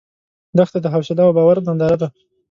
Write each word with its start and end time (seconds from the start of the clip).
دښته 0.57 0.79
د 0.81 0.85
حوصله 0.93 1.21
او 1.25 1.31
باور 1.37 1.57
ننداره 1.67 1.97
ده. 2.01 2.07